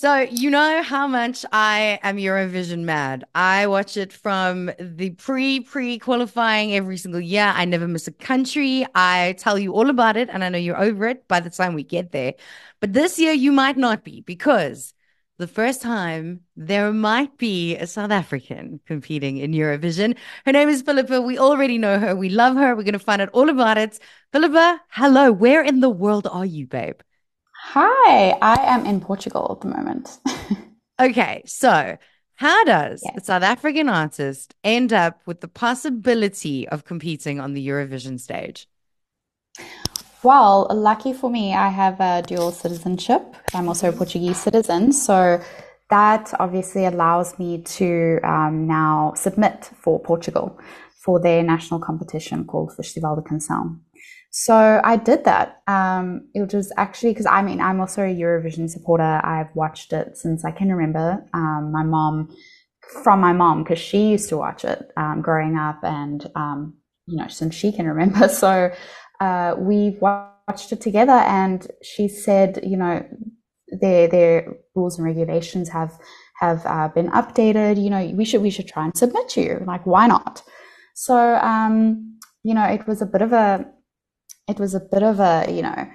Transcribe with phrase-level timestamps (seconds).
[0.00, 3.24] So, you know how much I am Eurovision mad.
[3.34, 7.52] I watch it from the pre pre qualifying every single year.
[7.52, 8.86] I never miss a country.
[8.94, 11.74] I tell you all about it, and I know you're over it by the time
[11.74, 12.34] we get there.
[12.78, 14.94] But this year, you might not be because
[15.38, 20.16] the first time there might be a South African competing in Eurovision.
[20.46, 21.20] Her name is Filipa.
[21.26, 22.14] We already know her.
[22.14, 22.76] We love her.
[22.76, 23.98] We're going to find out all about it.
[24.32, 25.32] Filipa, hello.
[25.32, 27.00] Where in the world are you, babe?
[27.60, 30.18] Hi, I am in Portugal at the moment.
[31.00, 31.98] okay, so
[32.36, 33.16] how does yes.
[33.16, 38.68] a South African artist end up with the possibility of competing on the Eurovision stage?
[40.22, 43.22] Well, lucky for me, I have a dual citizenship.
[43.54, 44.92] I'm also a Portuguese citizen.
[44.92, 45.40] So
[45.90, 50.58] that obviously allows me to um, now submit for Portugal
[51.00, 53.78] for their national competition called Festival da Canção.
[54.30, 55.62] So I did that.
[55.66, 59.20] Um, it was actually because I mean I'm also a Eurovision supporter.
[59.24, 61.24] I've watched it since I can remember.
[61.32, 62.28] Um, my mom,
[63.02, 66.74] from my mom, because she used to watch it um, growing up, and um,
[67.06, 68.28] you know since she can remember.
[68.42, 68.70] So
[69.20, 73.04] uh, we watched it together, and she said, you know,
[73.80, 75.98] their their rules and regulations have
[76.38, 77.82] have uh, been updated.
[77.82, 79.64] You know, we should we should try and submit you.
[79.66, 80.42] Like, why not?
[80.94, 83.66] So um, you know, it was a bit of a
[84.48, 85.88] it was a bit of a, you know,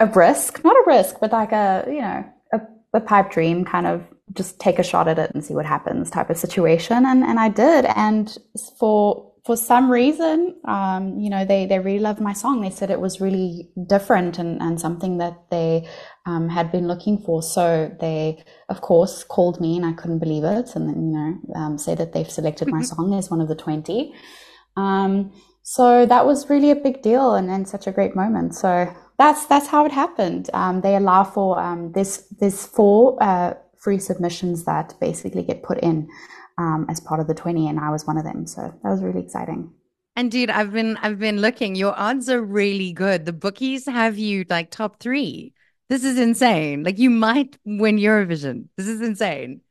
[0.00, 2.60] a risk, not a risk, but like a, you know, a,
[2.94, 4.02] a pipe dream kind of
[4.32, 7.06] just take a shot at it and see what happens type of situation.
[7.06, 7.84] And, and I did.
[7.84, 8.36] And
[8.78, 12.62] for, for some reason, um, you know, they, they really loved my song.
[12.62, 15.86] They said it was really different and, and something that they
[16.26, 17.42] um, had been looking for.
[17.42, 20.74] So they, of course, called me and I couldn't believe it.
[20.74, 23.54] And then, you know, um, say that they've selected my song as one of the
[23.54, 24.14] 20.
[24.76, 25.32] Um,
[25.66, 28.54] so that was really a big deal and, and such a great moment.
[28.54, 30.50] So that's that's how it happened.
[30.52, 35.78] Um, they allow for um, this this four uh, free submissions that basically get put
[35.78, 36.06] in
[36.58, 38.46] um, as part of the twenty, and I was one of them.
[38.46, 39.72] So that was really exciting.
[40.14, 41.76] And dude, I've been I've been looking.
[41.76, 43.24] Your odds are really good.
[43.24, 45.54] The bookies have you like top three.
[45.88, 46.84] This is insane.
[46.84, 48.66] Like you might win Eurovision.
[48.76, 49.62] This is insane.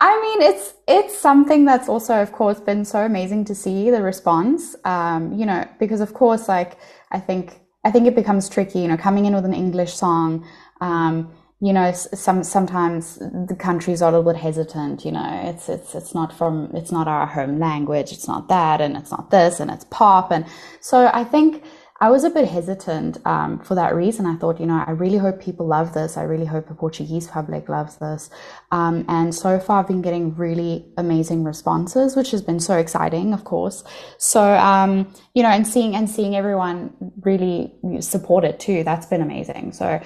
[0.00, 4.02] I mean, it's it's something that's also, of course, been so amazing to see the
[4.02, 4.74] response.
[4.84, 6.78] Um, you know, because of course, like
[7.10, 8.80] I think I think it becomes tricky.
[8.80, 10.46] You know, coming in with an English song.
[10.80, 11.32] Um,
[11.62, 15.04] you know, some sometimes the countries are a little bit hesitant.
[15.04, 18.12] You know, it's it's it's not from it's not our home language.
[18.12, 20.46] It's not that, and it's not this, and it's pop, and
[20.80, 21.62] so I think
[22.02, 24.24] I was a bit hesitant um, for that reason.
[24.24, 26.16] I thought, you know, I really hope people love this.
[26.16, 28.30] I really hope the Portuguese public loves this.
[28.72, 33.34] Um, and so far, I've been getting really amazing responses, which has been so exciting,
[33.34, 33.84] of course.
[34.16, 38.82] So, um, you know, and seeing and seeing everyone really support it too.
[38.82, 39.72] That's been amazing.
[39.72, 40.00] So,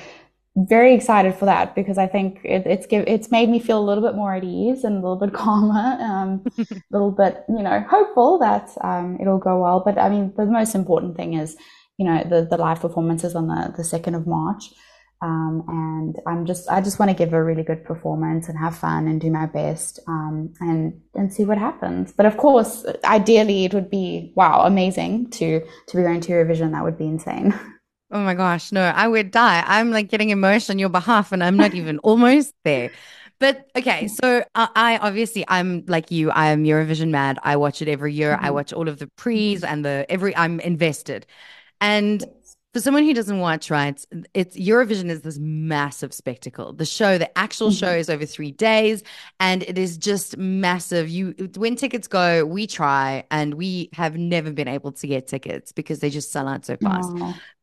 [0.56, 3.82] very excited for that because I think it, it's give, it's made me feel a
[3.82, 7.62] little bit more at ease and a little bit calmer, um, a little bit you
[7.62, 9.80] know hopeful that um, it'll go well.
[9.84, 11.56] But I mean, the most important thing is
[11.98, 14.72] you know the the live performances on the the second of March.
[15.22, 18.76] Um, and I'm just I just want to give a really good performance and have
[18.76, 22.12] fun and do my best um, and and see what happens.
[22.12, 26.72] But of course, ideally, it would be wow, amazing to to be going to Eurovision.
[26.72, 27.58] That would be insane.
[28.10, 29.64] Oh my gosh, no, I would die.
[29.66, 32.92] I'm like getting emotional on your behalf, and I'm not even almost there.
[33.40, 36.30] But okay, so uh, I obviously I'm like you.
[36.30, 37.40] I am Eurovision mad.
[37.42, 38.36] I watch it every year.
[38.36, 38.44] Mm-hmm.
[38.44, 40.36] I watch all of the pre's and the every.
[40.36, 41.26] I'm invested.
[41.84, 42.24] And
[42.72, 44.02] for someone who doesn't watch, right,
[44.32, 46.72] it's Eurovision is this massive spectacle.
[46.72, 47.76] The show, the actual mm-hmm.
[47.76, 49.02] show is over three days,
[49.38, 51.10] and it is just massive.
[51.10, 55.72] You when tickets go, we try, and we have never been able to get tickets
[55.72, 57.12] because they just sell out so fast.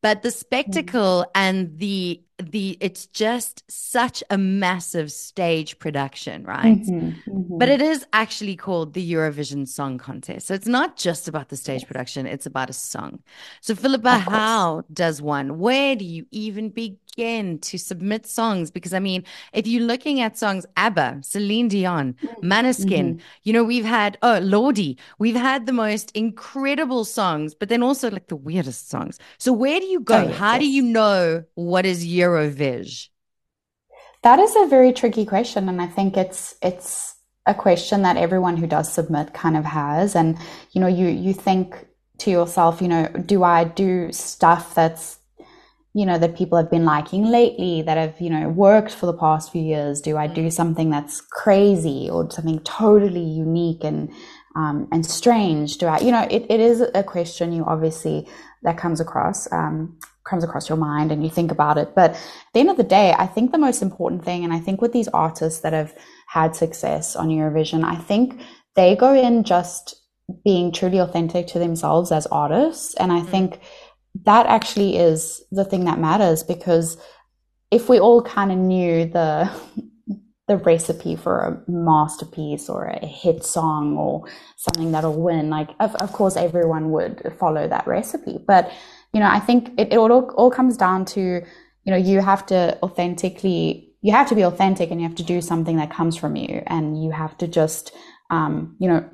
[0.03, 6.81] But the spectacle and the the it's just such a massive stage production, right?
[6.81, 7.57] Mm-hmm, mm-hmm.
[7.57, 10.47] But it is actually called the Eurovision Song Contest.
[10.47, 13.19] So it's not just about the stage production, it's about a song.
[13.61, 15.59] So Filipa, how does one?
[15.59, 18.71] Where do you even begin to submit songs?
[18.71, 19.23] Because I mean,
[19.53, 22.51] if you're looking at songs, ABBA, Celine Dion, mm-hmm.
[22.51, 23.19] Måneskin, mm-hmm.
[23.43, 28.09] you know, we've had oh Lordi, we've had the most incredible songs, but then also
[28.09, 29.19] like the weirdest songs.
[29.37, 30.25] So where do you go?
[30.25, 30.61] Oh, how yes.
[30.61, 33.09] do you know what is Euro Eurovision?
[34.23, 37.15] That is a very tricky question, and I think it's it's
[37.47, 40.15] a question that everyone who does submit kind of has.
[40.15, 40.37] And
[40.71, 41.87] you know, you you think
[42.19, 45.17] to yourself, you know, do I do stuff that's
[45.93, 49.13] you know that people have been liking lately that have you know worked for the
[49.13, 54.11] past few years do i do something that's crazy or something totally unique and
[54.55, 58.27] um, and strange do i you know it, it is a question you obviously
[58.63, 61.93] that comes across um, comes across your mind and you think about it.
[61.95, 62.19] But at
[62.53, 64.93] the end of the day, I think the most important thing, and I think with
[64.93, 65.93] these artists that have
[66.27, 68.41] had success on Eurovision, I think
[68.75, 69.95] they go in just
[70.45, 72.95] being truly authentic to themselves as artists.
[72.95, 73.31] And I mm-hmm.
[73.31, 73.59] think
[74.23, 76.97] that actually is the thing that matters because
[77.71, 79.49] if we all kind of knew the
[80.47, 84.27] the recipe for a masterpiece or a hit song or
[84.57, 88.37] something that'll win like of, of course everyone would follow that recipe.
[88.45, 88.71] But
[89.13, 91.21] you know i think it, it all, all comes down to
[91.83, 95.23] you know you have to authentically you have to be authentic and you have to
[95.23, 97.91] do something that comes from you and you have to just
[98.29, 99.07] um, you know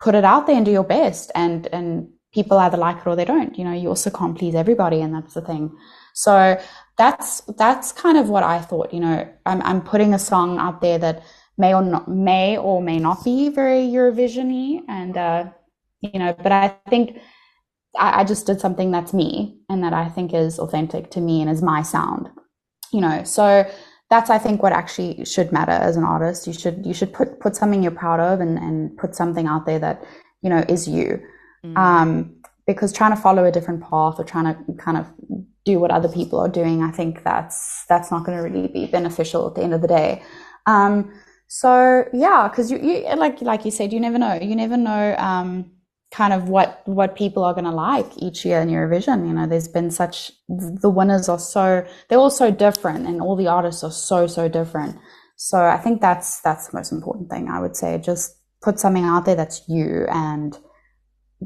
[0.00, 3.16] put it out there and do your best and and people either like it or
[3.16, 5.70] they don't you know you also can't please everybody and that's the thing
[6.14, 6.58] so
[6.98, 10.80] that's that's kind of what i thought you know i'm, I'm putting a song out
[10.80, 11.22] there that
[11.58, 15.44] may or not may or may not be very eurovisiony and uh
[16.00, 17.18] you know but i think
[17.98, 21.40] I, I just did something that's me and that i think is authentic to me
[21.40, 22.30] and is my sound
[22.92, 23.70] you know so
[24.12, 26.46] that's I think what actually should matter as an artist.
[26.46, 29.64] You should you should put put something you're proud of and and put something out
[29.64, 30.04] there that
[30.42, 31.18] you know is you.
[31.64, 31.76] Mm.
[31.76, 32.36] Um,
[32.66, 35.06] because trying to follow a different path or trying to kind of
[35.64, 38.86] do what other people are doing, I think that's that's not going to really be
[38.86, 40.22] beneficial at the end of the day.
[40.66, 41.12] Um,
[41.48, 44.34] so yeah, because you, you like like you said, you never know.
[44.34, 45.14] You never know.
[45.18, 45.70] Um,
[46.12, 49.26] kind of what what people are going to like each year in Eurovision.
[49.26, 53.36] You know, there's been such the winners are so they're all so different, and all
[53.36, 54.96] the artists are so so different.
[55.36, 57.48] So I think that's that's the most important thing.
[57.48, 60.56] I would say just put something out there that's you, and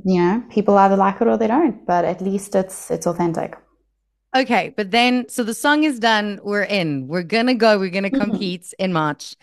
[0.04, 1.86] you know, people either like it or they don't.
[1.86, 3.56] But at least it's it's authentic.
[4.34, 6.40] Okay, but then so the song is done.
[6.42, 7.08] We're in.
[7.08, 7.78] We're gonna go.
[7.78, 9.36] We're gonna compete in March.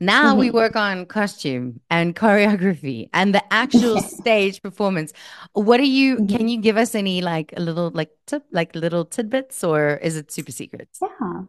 [0.00, 0.40] Now mm-hmm.
[0.40, 5.12] we work on costume and choreography and the actual stage performance.
[5.52, 6.16] What are you?
[6.16, 6.36] Mm-hmm.
[6.36, 10.16] Can you give us any like a little like tip, like little tidbits, or is
[10.16, 10.88] it super secret?
[11.00, 11.42] Yeah,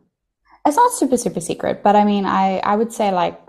[0.66, 3.40] it's not super super secret, but I mean, I I would say like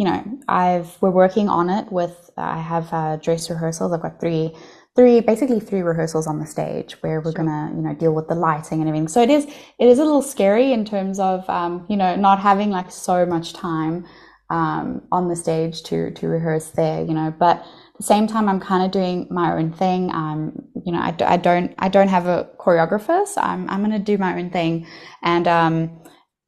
[0.00, 2.30] you know, I've we're working on it with.
[2.38, 3.92] I have uh, dress rehearsals.
[3.92, 4.54] I've got three
[4.96, 7.44] three basically three rehearsals on the stage where we're sure.
[7.44, 10.04] gonna you know deal with the lighting and everything so it is it is a
[10.04, 14.06] little scary in terms of um, you know not having like so much time
[14.48, 17.66] um, on the stage to to rehearse there you know but at
[17.98, 20.52] the same time i'm kind of doing my own thing um
[20.84, 24.18] you know I, I don't i don't have a choreographer so i'm, I'm gonna do
[24.18, 24.86] my own thing
[25.22, 26.00] and um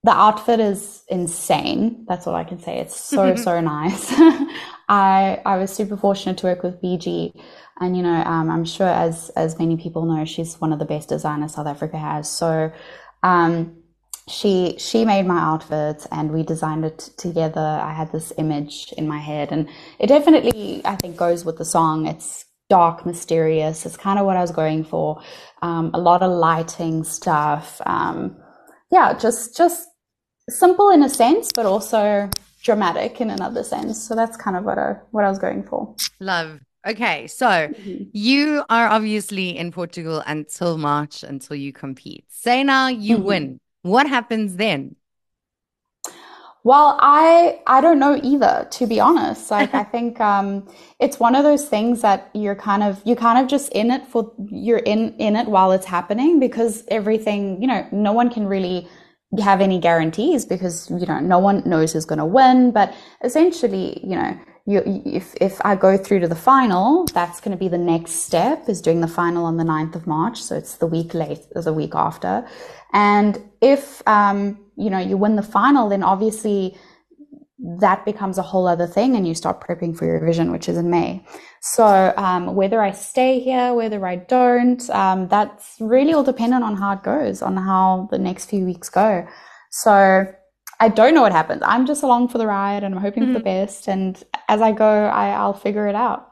[0.05, 2.05] the outfit is insane.
[2.09, 2.79] That's all I can say.
[2.79, 4.13] It's so, so nice.
[4.89, 7.33] I, I was super fortunate to work with BG
[7.83, 10.85] and you know, um, I'm sure as as many people know, she's one of the
[10.85, 12.31] best designers South Africa has.
[12.31, 12.73] So
[13.23, 13.77] um,
[14.29, 17.61] she she made my outfits and we designed it together.
[17.61, 21.65] I had this image in my head, and it definitely I think goes with the
[21.65, 22.07] song.
[22.07, 23.85] It's dark, mysterious.
[23.85, 25.21] It's kind of what I was going for.
[25.61, 27.81] Um, a lot of lighting stuff.
[27.85, 28.37] Um,
[28.91, 29.89] yeah, just just
[30.49, 32.31] simple in a sense, but also
[32.63, 34.03] dramatic in another sense.
[34.03, 35.95] So that's kind of what I what I was going for.
[36.21, 36.61] Love.
[36.85, 38.05] Okay, so mm-hmm.
[38.13, 42.25] you are obviously in Portugal until March until you compete.
[42.29, 43.27] Say now you mm-hmm.
[43.27, 43.61] win.
[43.83, 44.97] What happens then?
[46.65, 49.51] Well, I I don't know either, to be honest.
[49.51, 50.69] Like I think um,
[51.01, 54.07] it's one of those things that you're kind of you kind of just in it
[54.07, 58.47] for you're in in it while it's happening because everything you know no one can
[58.47, 58.89] really
[59.41, 62.71] have any guarantees because you know no one knows who's going to win.
[62.71, 67.57] But essentially, you know you, if, if I go through to the final, that's going
[67.57, 70.41] to be the next step is doing the final on the 9th of March.
[70.41, 72.47] So it's the week late, the week after.
[72.93, 76.77] And if, um, you know, you win the final, then obviously
[77.79, 80.91] that becomes a whole other thing and you start prepping for Eurovision, which is in
[80.91, 81.25] May.
[81.61, 86.77] So, um, whether I stay here, whether I don't, um, that's really all dependent on
[86.77, 89.27] how it goes, on how the next few weeks go.
[89.71, 90.27] So,
[90.81, 91.63] I don't know what happens.
[91.65, 93.35] I'm just along for the ride and I'm hoping mm-hmm.
[93.35, 93.67] for the mm-hmm.
[93.67, 93.87] best.
[93.87, 96.29] And as I go, I, I'll figure it out.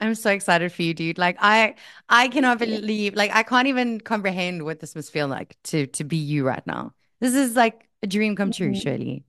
[0.00, 1.16] I'm so excited for you, dude.
[1.16, 1.76] Like I
[2.08, 6.04] I cannot believe like I can't even comprehend what this must feel like to to
[6.04, 6.92] be you right now.
[7.20, 8.80] This is like a dream come true, mm-hmm.
[8.80, 9.24] surely.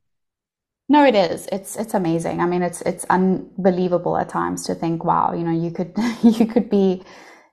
[0.88, 1.48] No, it is.
[1.52, 2.42] It's it's amazing.
[2.42, 6.46] I mean, it's it's unbelievable at times to think, wow, you know, you could you
[6.46, 7.04] could be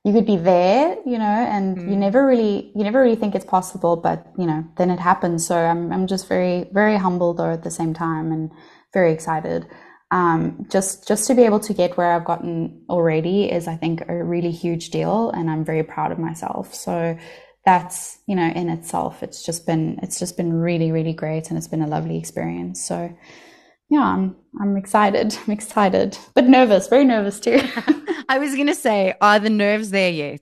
[0.04, 1.88] you could be there, you know, and mm.
[1.88, 5.46] you never really you never really think it's possible, but you know, then it happens.
[5.46, 8.50] So I'm I'm just very very humbled though at the same time and
[8.92, 9.66] very excited.
[10.10, 14.02] Um, just just to be able to get where I've gotten already is I think
[14.08, 16.74] a really huge deal, and I'm very proud of myself.
[16.74, 17.16] So
[17.64, 21.56] that's you know in itself it's just been it's just been really really great and
[21.56, 23.14] it's been a lovely experience so
[23.92, 25.36] yeah, I'm I'm excited.
[25.46, 27.60] I'm excited, but nervous, very nervous too.
[28.28, 30.40] I was gonna say, are the nerves there yet?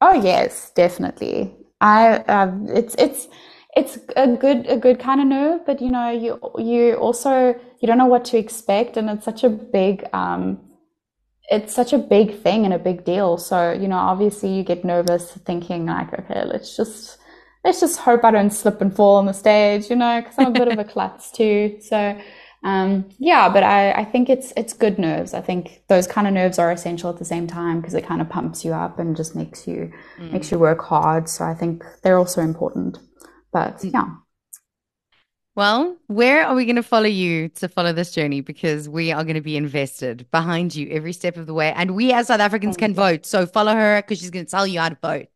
[0.00, 1.54] Oh yes, definitely.
[1.82, 3.28] I um, it's it's
[3.76, 7.86] it's a good a good kind of nerve, but you know you you also you
[7.86, 10.58] don't know what to expect, and it's such a big um,
[11.50, 13.38] it's such a big thing and a big deal.
[13.38, 17.18] So you know obviously you get nervous thinking like okay let's just
[17.64, 20.48] let's just hope I don't slip and fall on the stage, you know, because I'm
[20.48, 21.78] a bit of a klutz too.
[21.80, 22.18] So
[22.66, 25.34] um, yeah, but I, I think it's it's good nerves.
[25.34, 28.20] I think those kind of nerves are essential at the same time because it kind
[28.20, 30.32] of pumps you up and just makes you mm.
[30.32, 31.28] makes you work hard.
[31.28, 32.98] So I think they're also important.
[33.52, 33.92] But mm.
[33.92, 34.06] yeah.
[35.56, 38.42] Well, where are we going to follow you to follow this journey?
[38.42, 41.72] Because we are going to be invested behind you every step of the way.
[41.74, 43.24] And we as South Africans can vote.
[43.24, 45.28] So follow her because she's going to tell you how to vote.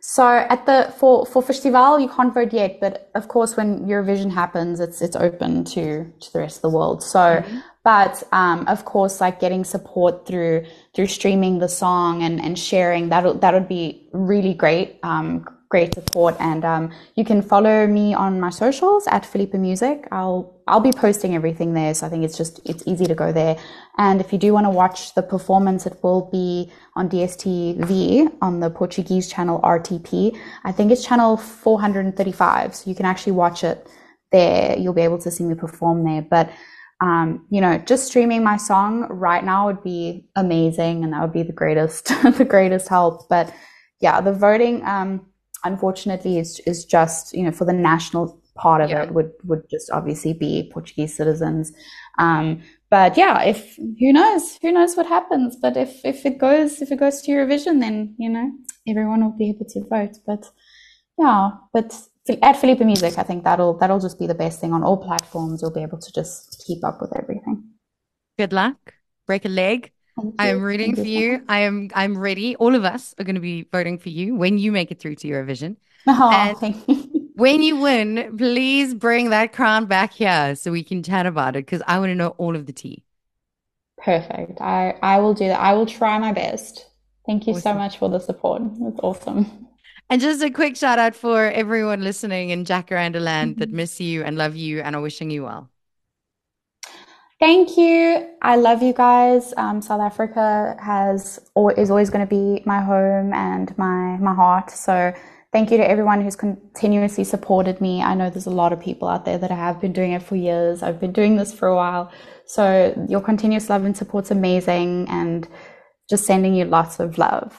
[0.00, 4.30] So at the for for festival you can't vote yet, but of course when Eurovision
[4.30, 7.02] happens, it's it's open to to the rest of the world.
[7.02, 7.58] So, mm-hmm.
[7.84, 13.08] but um, of course, like getting support through through streaming the song and and sharing
[13.08, 14.98] that that would be really great.
[15.02, 16.36] Um, great support.
[16.38, 16.84] And um,
[17.16, 20.06] you can follow me on my socials at Filipa Music.
[20.12, 20.38] I'll
[20.68, 23.56] I'll be posting everything there, so I think it's just it's easy to go there.
[23.98, 27.90] And if you do want to watch the performance, it will be on DSTV
[28.46, 30.12] on the Portuguese channel RTP.
[30.68, 33.78] I think it's channel 435, so you can actually watch it
[34.30, 34.78] there.
[34.78, 36.48] You'll be able to see me perform there, but.
[37.00, 41.36] Um, you know, just streaming my song right now would be amazing, and that would
[41.40, 42.04] be the greatest,
[42.38, 43.28] the greatest help.
[43.28, 43.52] But
[44.00, 45.26] yeah, the voting, um,
[45.64, 49.02] unfortunately is is just you know for the national part of yeah.
[49.02, 51.72] it would would just obviously be Portuguese citizens.
[52.18, 55.56] Um, but yeah, if who knows, who knows what happens.
[55.60, 58.52] But if if it goes if it goes to Eurovision, then you know
[58.88, 60.16] everyone will be able to vote.
[60.26, 60.48] But
[61.18, 61.92] yeah, but
[62.42, 65.60] at Filipa Music, I think that'll that'll just be the best thing on all platforms.
[65.60, 67.64] You'll be able to just keep up with everything.
[68.38, 68.94] Good luck.
[69.26, 69.93] Break a leg.
[70.38, 71.42] I am rooting for you.
[71.48, 72.54] I am I'm ready.
[72.56, 75.16] All of us are going to be voting for you when you make it through
[75.16, 75.76] to Eurovision.
[76.06, 77.30] Oh, and thank you.
[77.34, 81.66] when you win, please bring that crown back here so we can chat about it
[81.66, 83.02] because I want to know all of the tea.
[83.98, 84.60] Perfect.
[84.60, 85.60] I I will do that.
[85.60, 86.86] I will try my best.
[87.26, 87.62] Thank you awesome.
[87.62, 88.62] so much for the support.
[88.82, 89.68] It's awesome.
[90.10, 93.60] And just a quick shout out for everyone listening in Jacaranda land mm-hmm.
[93.60, 95.70] that miss you and love you and are wishing you well.
[97.44, 98.26] Thank you.
[98.40, 99.52] I love you guys.
[99.58, 101.38] Um, South Africa has
[101.76, 104.70] is always going to be my home and my my heart.
[104.70, 105.12] So
[105.52, 108.00] thank you to everyone who's continuously supported me.
[108.00, 110.36] I know there's a lot of people out there that have been doing it for
[110.36, 110.82] years.
[110.82, 112.10] I've been doing this for a while.
[112.46, 115.46] So your continuous love and support's amazing and
[116.08, 117.58] just sending you lots of love.